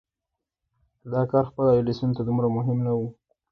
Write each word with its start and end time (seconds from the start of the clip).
دا 1.11 1.21
کار 1.31 1.43
خپله 1.49 1.69
ايډېسن 1.73 2.09
ته 2.17 2.21
دومره 2.27 2.47
مهم 2.57 2.77
نه 2.85 2.93
و. 2.99 3.01